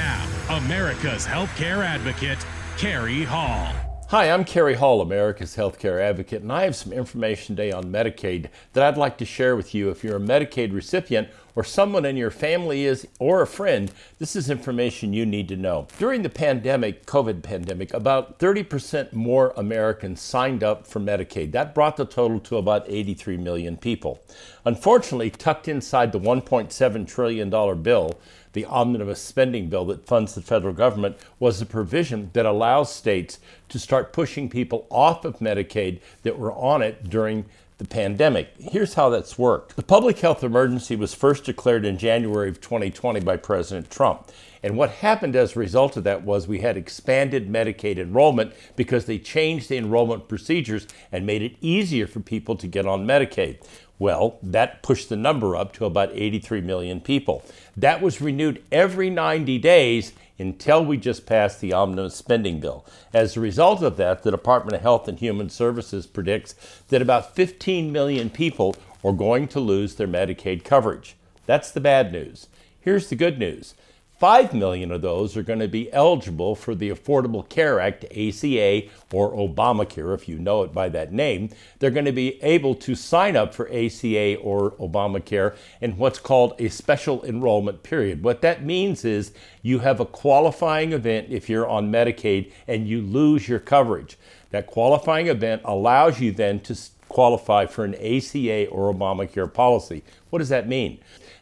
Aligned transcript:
Now, 0.00 0.26
America's 0.56 1.26
healthcare 1.26 1.84
advocate, 1.84 2.38
Cary 2.78 3.22
Hall. 3.22 3.70
Hi, 4.08 4.30
I'm 4.30 4.46
Cary 4.46 4.72
Hall, 4.72 5.02
America's 5.02 5.54
healthcare 5.54 6.00
advocate, 6.00 6.40
and 6.40 6.50
I 6.50 6.62
have 6.62 6.74
some 6.74 6.90
information 6.90 7.54
today 7.54 7.70
on 7.70 7.84
Medicaid 7.84 8.48
that 8.72 8.82
I'd 8.82 8.96
like 8.96 9.18
to 9.18 9.26
share 9.26 9.56
with 9.56 9.74
you. 9.74 9.90
If 9.90 10.02
you're 10.02 10.16
a 10.16 10.18
Medicaid 10.18 10.72
recipient 10.72 11.28
or 11.54 11.64
someone 11.64 12.04
in 12.04 12.16
your 12.16 12.30
family 12.30 12.84
is 12.84 13.06
or 13.18 13.42
a 13.42 13.46
friend, 13.46 13.92
this 14.18 14.36
is 14.36 14.50
information 14.50 15.12
you 15.12 15.26
need 15.26 15.48
to 15.48 15.56
know. 15.56 15.86
During 15.98 16.22
the 16.22 16.28
pandemic, 16.28 17.06
COVID 17.06 17.42
pandemic, 17.42 17.92
about 17.92 18.38
30% 18.38 19.12
more 19.12 19.52
Americans 19.56 20.20
signed 20.20 20.62
up 20.62 20.86
for 20.86 21.00
Medicaid. 21.00 21.52
That 21.52 21.74
brought 21.74 21.96
the 21.96 22.04
total 22.04 22.40
to 22.40 22.56
about 22.56 22.84
83 22.86 23.36
million 23.36 23.76
people. 23.76 24.20
Unfortunately, 24.64 25.30
tucked 25.30 25.68
inside 25.68 26.12
the 26.12 26.20
$1.7 26.20 27.06
trillion 27.06 27.50
bill, 27.82 28.18
the 28.52 28.64
omnibus 28.64 29.20
spending 29.20 29.68
bill 29.68 29.84
that 29.86 30.06
funds 30.06 30.34
the 30.34 30.42
federal 30.42 30.74
government 30.74 31.16
was 31.38 31.60
a 31.60 31.66
provision 31.66 32.30
that 32.32 32.46
allows 32.46 32.92
states 32.92 33.38
to 33.68 33.78
start 33.78 34.12
pushing 34.12 34.48
people 34.48 34.86
off 34.90 35.24
of 35.24 35.38
Medicaid 35.38 36.00
that 36.22 36.38
were 36.38 36.52
on 36.52 36.82
it 36.82 37.08
during 37.08 37.44
the 37.80 37.88
pandemic. 37.88 38.52
Here's 38.58 38.92
how 38.92 39.08
that's 39.08 39.38
worked. 39.38 39.74
The 39.74 39.82
public 39.82 40.18
health 40.18 40.44
emergency 40.44 40.96
was 40.96 41.14
first 41.14 41.44
declared 41.44 41.86
in 41.86 41.96
January 41.96 42.50
of 42.50 42.60
2020 42.60 43.20
by 43.20 43.38
President 43.38 43.90
Trump. 43.90 44.30
And 44.62 44.76
what 44.76 44.90
happened 44.90 45.34
as 45.34 45.56
a 45.56 45.58
result 45.58 45.96
of 45.96 46.04
that 46.04 46.22
was 46.22 46.46
we 46.46 46.60
had 46.60 46.76
expanded 46.76 47.50
Medicaid 47.50 47.96
enrollment 47.96 48.52
because 48.76 49.06
they 49.06 49.18
changed 49.18 49.70
the 49.70 49.78
enrollment 49.78 50.28
procedures 50.28 50.86
and 51.10 51.24
made 51.24 51.40
it 51.40 51.56
easier 51.62 52.06
for 52.06 52.20
people 52.20 52.54
to 52.56 52.66
get 52.66 52.84
on 52.84 53.06
Medicaid. 53.06 53.64
Well, 54.00 54.38
that 54.42 54.82
pushed 54.82 55.10
the 55.10 55.16
number 55.16 55.54
up 55.54 55.74
to 55.74 55.84
about 55.84 56.10
83 56.14 56.62
million 56.62 57.02
people. 57.02 57.44
That 57.76 58.00
was 58.00 58.22
renewed 58.22 58.64
every 58.72 59.10
90 59.10 59.58
days 59.58 60.14
until 60.38 60.82
we 60.82 60.96
just 60.96 61.26
passed 61.26 61.60
the 61.60 61.74
omnibus 61.74 62.16
spending 62.16 62.60
bill. 62.60 62.86
As 63.12 63.36
a 63.36 63.40
result 63.40 63.82
of 63.82 63.98
that, 63.98 64.22
the 64.22 64.30
Department 64.30 64.74
of 64.74 64.80
Health 64.80 65.06
and 65.06 65.18
Human 65.18 65.50
Services 65.50 66.06
predicts 66.06 66.54
that 66.88 67.02
about 67.02 67.36
15 67.36 67.92
million 67.92 68.30
people 68.30 68.74
are 69.04 69.12
going 69.12 69.46
to 69.48 69.60
lose 69.60 69.96
their 69.96 70.08
Medicaid 70.08 70.64
coverage. 70.64 71.14
That's 71.44 71.70
the 71.70 71.80
bad 71.80 72.10
news. 72.10 72.48
Here's 72.80 73.10
the 73.10 73.16
good 73.16 73.38
news 73.38 73.74
5 74.20 74.52
million 74.52 74.92
of 74.92 75.00
those 75.00 75.34
are 75.34 75.42
going 75.42 75.60
to 75.60 75.66
be 75.66 75.90
eligible 75.94 76.54
for 76.54 76.74
the 76.74 76.90
Affordable 76.90 77.48
Care 77.48 77.80
Act, 77.80 78.04
ACA, 78.04 78.82
or 79.14 79.32
Obamacare, 79.32 80.14
if 80.14 80.28
you 80.28 80.38
know 80.38 80.62
it 80.62 80.74
by 80.74 80.90
that 80.90 81.10
name. 81.10 81.48
They're 81.78 81.90
going 81.90 82.04
to 82.04 82.12
be 82.12 82.38
able 82.42 82.74
to 82.74 82.94
sign 82.94 83.34
up 83.34 83.54
for 83.54 83.66
ACA 83.68 84.36
or 84.36 84.72
Obamacare 84.72 85.56
in 85.80 85.96
what's 85.96 86.18
called 86.18 86.54
a 86.58 86.68
special 86.68 87.24
enrollment 87.24 87.82
period. 87.82 88.22
What 88.22 88.42
that 88.42 88.62
means 88.62 89.06
is 89.06 89.32
you 89.62 89.78
have 89.78 90.00
a 90.00 90.04
qualifying 90.04 90.92
event 90.92 91.28
if 91.30 91.48
you're 91.48 91.66
on 91.66 91.90
Medicaid 91.90 92.52
and 92.68 92.86
you 92.86 93.00
lose 93.00 93.48
your 93.48 93.58
coverage. 93.58 94.18
That 94.50 94.66
qualifying 94.66 95.28
event 95.28 95.62
allows 95.64 96.20
you 96.20 96.30
then 96.30 96.60
to 96.60 96.78
qualify 97.08 97.64
for 97.64 97.86
an 97.86 97.94
ACA 97.94 98.66
or 98.66 98.92
Obamacare 98.92 99.50
policy. 99.50 100.04
What 100.28 100.40
does 100.40 100.50
that 100.50 100.68
mean? 100.68 100.98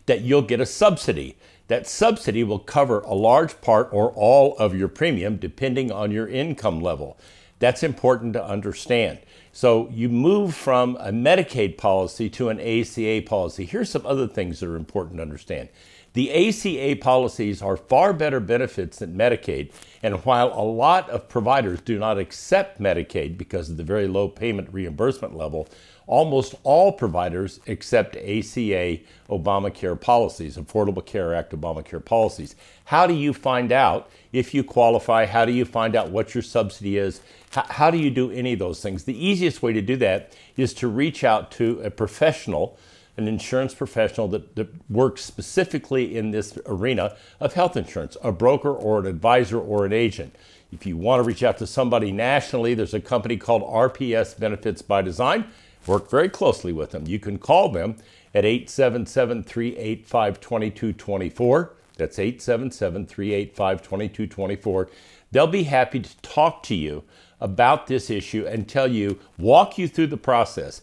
That 0.07 0.21
you'll 0.21 0.43
get 0.43 0.61
a 0.61 0.67
subsidy 0.67 1.37
that 1.69 1.87
subsidy 1.87 2.43
will 2.43 2.59
cover 2.59 3.01
a 3.01 3.15
large 3.15 3.61
part 3.61 3.89
or 3.93 4.11
all 4.11 4.57
of 4.59 4.75
your 4.75 4.89
premium 4.89 5.37
depending 5.37 5.93
on 5.93 6.11
your 6.11 6.27
income 6.27 6.81
level. 6.81 7.17
That's 7.59 7.83
important 7.83 8.33
to 8.35 8.45
understand. 8.45 9.21
So 9.53 9.89
you 9.91 10.09
move 10.09 10.55
from 10.55 10.97
a 10.97 11.11
Medicaid 11.11 11.77
policy 11.77 12.29
to 12.31 12.49
an 12.49 12.61
ACA 12.61 13.23
policy. 13.27 13.65
Here's 13.65 13.91
some 13.91 14.07
other 14.07 14.27
things 14.27 14.61
that 14.61 14.69
are 14.69 14.77
important 14.77 15.17
to 15.17 15.23
understand. 15.23 15.69
The 16.15 16.49
ACA 16.49 16.97
policies 17.01 17.63
are 17.63 17.77
far 17.77 18.13
better 18.13 18.41
benefits 18.41 18.99
than 18.99 19.17
Medicaid, 19.17 19.71
and 20.03 20.25
while 20.25 20.49
a 20.49 20.65
lot 20.65 21.09
of 21.11 21.29
providers 21.29 21.81
do 21.81 21.99
not 21.99 22.19
accept 22.19 22.81
Medicaid 22.81 23.37
because 23.37 23.71
of 23.71 23.77
the 23.77 23.85
very 23.85 24.09
low 24.09 24.27
payment 24.27 24.73
reimbursement 24.73 25.37
level, 25.37 25.69
almost 26.09 26.55
all 26.65 26.91
providers 26.91 27.61
accept 27.69 28.17
ACA 28.17 28.99
Obamacare 29.29 30.01
policies, 30.01 30.57
Affordable 30.57 31.05
Care 31.05 31.35
Act 31.35 31.53
Obamacare 31.53 32.05
policies. 32.05 32.57
How 32.87 33.07
do 33.07 33.15
you 33.15 33.33
find 33.33 33.71
out 33.71 34.11
if 34.33 34.55
you 34.55 34.65
qualify? 34.65 35.27
How 35.27 35.45
do 35.45 35.53
you 35.53 35.67
find 35.67 35.95
out 35.95 36.11
what 36.11 36.35
your 36.35 36.43
subsidy 36.43 36.97
is? 36.97 37.21
How, 37.51 37.65
how 37.69 37.91
do 37.91 37.99
you 37.99 38.11
do 38.11 38.31
any 38.31 38.55
of 38.55 38.59
those 38.59 38.83
things? 38.83 39.05
The 39.05 39.25
easiest 39.39 39.63
way 39.63 39.73
to 39.73 39.81
do 39.81 39.97
that 39.97 40.37
is 40.57 40.75
to 40.75 40.89
reach 40.89 41.23
out 41.23 41.51
to 41.53 41.81
a 41.85 41.91
professional 41.91 42.79
an 43.19 43.27
insurance 43.27 43.75
professional 43.75 44.29
that, 44.29 44.55
that, 44.55 44.69
works 44.89 45.25
specifically 45.25 46.17
in 46.17 46.31
this 46.31 46.57
arena 46.67 47.17
of 47.41 47.53
health 47.53 47.77
insurance, 47.77 48.17
a 48.23 48.31
broker 48.31 48.73
or 48.73 49.01
an 49.01 49.07
advisor 49.07 49.59
or 49.59 49.85
an 49.85 49.93
agent. 49.93 50.35
If 50.73 50.87
you 50.87 50.97
want 50.97 51.21
to 51.21 51.27
reach 51.27 51.43
out 51.43 51.59
to 51.59 51.67
somebody 51.67 52.13
nationally, 52.13 52.75
there's 52.75 52.95
a 52.95 53.01
company 53.01 53.37
called 53.37 53.63
RPS 53.63 54.39
Benefits 54.39 54.83
by 54.83 55.03
Design. 55.03 55.47
Work 55.85 56.09
very 56.09 56.29
closely 56.29 56.73
with 56.73 56.93
them. 56.93 57.09
You 57.09 57.19
can 57.19 57.39
call 57.39 57.71
them 57.71 57.97
at 58.35 58.45
877 58.45 59.43
385 59.43 60.41
2224. 60.41 61.73
That's 61.99 62.19
877 62.19 63.07
385 63.07 63.83
2224. 63.83 64.89
They'll 65.31 65.47
be 65.47 65.65
happy 65.65 66.01
to 66.01 66.17
talk 66.23 66.63
to 66.65 66.75
you 66.75 67.05
about 67.41 67.87
this 67.87 68.09
issue 68.09 68.47
and 68.47 68.69
tell 68.69 68.89
you, 68.89 69.19
walk 69.37 69.79
you 69.79 69.87
through 69.87 70.07
the 70.07 70.17
process, 70.17 70.81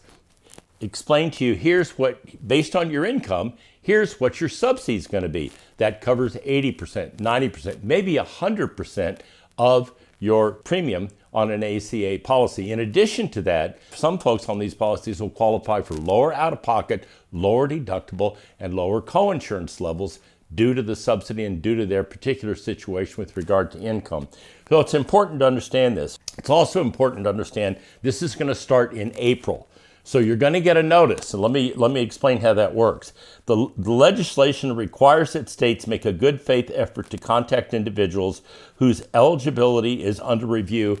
explain 0.80 1.30
to 1.32 1.44
you 1.44 1.54
here's 1.54 1.98
what, 1.98 2.46
based 2.46 2.76
on 2.76 2.90
your 2.90 3.04
income, 3.04 3.54
here's 3.80 4.20
what 4.20 4.40
your 4.40 4.48
subsidy 4.48 4.96
is 4.96 5.06
going 5.06 5.22
to 5.22 5.28
be. 5.28 5.50
That 5.78 6.00
covers 6.00 6.36
80%, 6.36 7.16
90%, 7.16 7.82
maybe 7.82 8.14
100% 8.14 9.18
of 9.58 9.92
your 10.18 10.52
premium 10.52 11.08
on 11.32 11.50
an 11.50 11.62
ACA 11.62 12.18
policy. 12.24 12.72
In 12.72 12.80
addition 12.80 13.28
to 13.30 13.42
that, 13.42 13.78
some 13.94 14.18
folks 14.18 14.48
on 14.48 14.58
these 14.58 14.74
policies 14.74 15.20
will 15.20 15.28
qualify 15.28 15.82
for 15.82 15.94
lower 15.94 16.32
out 16.32 16.54
of 16.54 16.62
pocket, 16.62 17.06
lower 17.30 17.68
deductible, 17.68 18.36
and 18.58 18.72
lower 18.72 19.02
coinsurance 19.02 19.80
levels 19.80 20.18
due 20.54 20.74
to 20.74 20.82
the 20.82 20.96
subsidy 20.96 21.44
and 21.44 21.60
due 21.60 21.74
to 21.74 21.86
their 21.86 22.04
particular 22.04 22.54
situation 22.54 23.16
with 23.18 23.36
regard 23.36 23.70
to 23.72 23.80
income. 23.80 24.28
So 24.68 24.80
it's 24.80 24.94
important 24.94 25.40
to 25.40 25.46
understand 25.46 25.96
this. 25.96 26.18
It's 26.38 26.50
also 26.50 26.80
important 26.80 27.24
to 27.24 27.30
understand 27.30 27.78
this 28.02 28.22
is 28.22 28.34
going 28.34 28.48
to 28.48 28.54
start 28.54 28.92
in 28.92 29.12
April. 29.16 29.68
So 30.06 30.20
you're 30.20 30.36
going 30.36 30.52
to 30.52 30.60
get 30.60 30.76
a 30.76 30.84
notice. 30.84 31.34
And 31.34 31.42
let 31.42 31.50
me 31.50 31.72
let 31.74 31.90
me 31.90 32.00
explain 32.00 32.40
how 32.40 32.54
that 32.54 32.76
works. 32.76 33.12
The, 33.46 33.72
the 33.76 33.90
legislation 33.90 34.76
requires 34.76 35.32
that 35.32 35.48
states 35.48 35.88
make 35.88 36.04
a 36.04 36.12
good 36.12 36.40
faith 36.40 36.70
effort 36.72 37.10
to 37.10 37.18
contact 37.18 37.74
individuals 37.74 38.40
whose 38.76 39.02
eligibility 39.12 40.04
is 40.04 40.20
under 40.20 40.46
review 40.46 40.98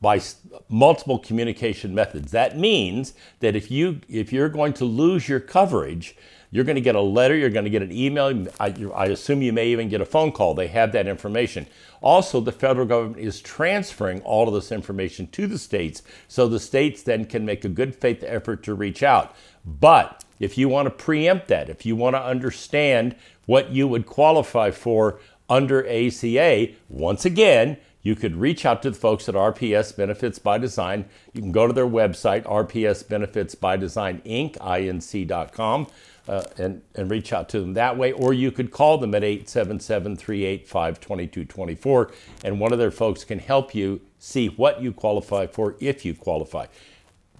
by 0.00 0.20
multiple 0.68 1.20
communication 1.20 1.94
methods. 1.94 2.32
That 2.32 2.58
means 2.58 3.14
that 3.38 3.54
if 3.54 3.70
you 3.70 4.00
if 4.08 4.32
you're 4.32 4.48
going 4.48 4.72
to 4.74 4.84
lose 4.84 5.28
your 5.28 5.40
coverage, 5.40 6.16
you're 6.50 6.64
going 6.64 6.76
to 6.76 6.80
get 6.80 6.94
a 6.94 7.00
letter, 7.00 7.36
you're 7.36 7.50
going 7.50 7.64
to 7.64 7.70
get 7.70 7.82
an 7.82 7.92
email. 7.92 8.46
I, 8.58 8.74
I, 8.94 9.06
assume 9.06 9.42
you 9.42 9.52
may 9.52 9.68
even 9.68 9.88
get 9.88 10.00
a 10.00 10.06
phone 10.06 10.32
call. 10.32 10.54
They 10.54 10.68
have 10.68 10.92
that 10.92 11.06
information. 11.06 11.66
Also, 12.00 12.40
the 12.40 12.52
federal 12.52 12.86
government 12.86 13.20
is 13.20 13.40
transferring 13.40 14.20
all 14.22 14.48
of 14.48 14.54
this 14.54 14.72
information 14.72 15.26
to 15.28 15.46
the 15.46 15.58
states 15.58 16.02
so 16.26 16.48
the 16.48 16.60
states 16.60 17.02
then 17.02 17.26
can 17.26 17.44
make 17.44 17.64
a 17.64 17.68
good 17.68 17.94
faith 17.94 18.24
effort 18.26 18.62
to 18.62 18.74
reach 18.74 19.02
out. 19.02 19.34
But 19.64 20.24
if 20.40 20.56
you 20.56 20.68
want 20.68 20.86
to 20.86 20.90
preempt 20.90 21.48
that, 21.48 21.68
if 21.68 21.84
you 21.84 21.96
want 21.96 22.16
to 22.16 22.22
understand 22.22 23.14
what 23.46 23.70
you 23.70 23.88
would 23.88 24.06
qualify 24.06 24.70
for 24.70 25.20
under 25.50 25.86
ACA, 25.86 26.68
once 26.88 27.24
again, 27.24 27.76
you 28.08 28.16
could 28.16 28.36
reach 28.36 28.64
out 28.64 28.80
to 28.80 28.90
the 28.90 28.96
folks 28.96 29.28
at 29.28 29.34
RPS 29.34 29.94
Benefits 29.94 30.38
by 30.38 30.56
Design. 30.56 31.04
You 31.34 31.42
can 31.42 31.52
go 31.52 31.66
to 31.66 31.74
their 31.74 31.86
website, 31.86 32.42
RPS 32.44 33.06
Benefits 33.06 33.54
by 33.54 33.76
Design 33.76 34.22
Inc., 34.24 34.56
inc.com, 34.56 35.86
uh, 36.26 36.44
and, 36.56 36.80
and 36.94 37.10
reach 37.10 37.34
out 37.34 37.50
to 37.50 37.60
them 37.60 37.74
that 37.74 37.98
way. 37.98 38.12
Or 38.12 38.32
you 38.32 38.50
could 38.50 38.70
call 38.70 38.96
them 38.96 39.14
at 39.14 39.22
877 39.22 40.16
385 40.16 41.00
2224, 41.00 42.10
and 42.44 42.58
one 42.58 42.72
of 42.72 42.78
their 42.78 42.90
folks 42.90 43.24
can 43.24 43.40
help 43.40 43.74
you 43.74 44.00
see 44.18 44.46
what 44.46 44.80
you 44.80 44.90
qualify 44.90 45.46
for 45.46 45.76
if 45.78 46.06
you 46.06 46.14
qualify. 46.14 46.64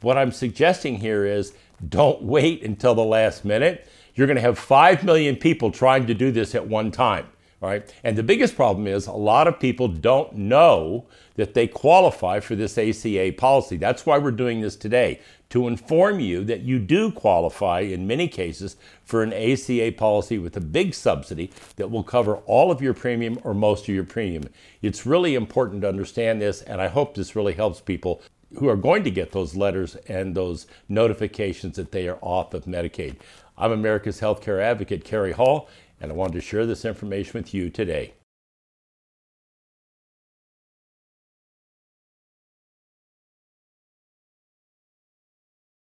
What 0.03 0.19
I'm 0.19 0.33
suggesting 0.33 0.99
here 0.99 1.25
is 1.25 1.55
don't 1.89 2.21
wait 2.21 2.63
until 2.63 2.95
the 2.95 3.05
last 3.05 3.43
minute. 3.43 3.89
You're 4.15 4.27
going 4.27 4.37
to 4.37 4.43
have 4.43 4.59
5 4.59 5.03
million 5.03 5.37
people 5.37 5.71
trying 5.71 6.07
to 6.09 6.15
do 6.15 6.31
this 6.31 6.55
at 6.55 6.67
one 6.67 6.91
time 6.91 7.27
right? 7.61 7.93
And 8.05 8.17
the 8.17 8.23
biggest 8.23 8.55
problem 8.57 8.87
is 8.87 9.07
a 9.07 9.13
lot 9.13 9.49
of 9.49 9.59
people 9.59 9.89
don't 9.89 10.33
know 10.35 11.07
that 11.35 11.55
they 11.55 11.67
qualify 11.67 12.41
for 12.41 12.55
this 12.55 12.79
ACA 12.79 13.33
policy. 13.37 13.77
That's 13.77 14.07
why 14.07 14.19
we're 14.19 14.31
doing 14.31 14.61
this 14.61 14.77
today 14.77 15.21
to 15.51 15.67
inform 15.67 16.21
you 16.21 16.45
that 16.45 16.61
you 16.61 16.79
do 16.79 17.11
qualify 17.11 17.81
in 17.81 18.07
many 18.07 18.29
cases 18.29 18.77
for 19.03 19.23
an 19.23 19.33
ACA 19.33 19.93
policy 19.93 20.39
with 20.39 20.57
a 20.57 20.61
big 20.61 20.95
subsidy 20.95 21.51
that 21.77 21.91
will 21.91 22.03
cover 22.03 22.37
all 22.47 22.71
of 22.71 22.83
your 22.83 22.95
premium 22.95 23.39
or 23.45 23.55
most 23.55 23.89
of 23.89 23.95
your 23.95 24.05
premium. 24.05 24.45
It's 24.83 25.07
really 25.07 25.35
important 25.35 25.83
to 25.83 25.89
understand 25.89 26.41
this, 26.41 26.63
and 26.63 26.81
I 26.81 26.89
hope 26.89 27.15
this 27.15 27.35
really 27.35 27.55
helps 27.55 27.81
people 27.81 28.21
who 28.59 28.69
are 28.69 28.77
going 28.77 29.05
to 29.05 29.11
get 29.11 29.33
those 29.33 29.57
letters 29.57 29.97
and 30.07 30.35
those 30.35 30.67
notifications 30.89 31.77
that 31.77 31.93
they 31.93 32.09
are 32.09 32.19
off 32.21 32.55
of 32.55 32.65
Medicaid. 32.65 33.17
I'm 33.57 33.73
America's 33.73 34.21
healthcare 34.21 34.63
advocate, 34.63 35.05
Cary 35.05 35.33
Hall, 35.33 35.69
and 36.01 36.13
I 36.13 36.15
wanted 36.15 36.35
to 36.35 36.41
share 36.41 36.67
this 36.67 36.85
information 36.85 37.33
with 37.35 37.53
you 37.53 37.71
today. 37.71 38.15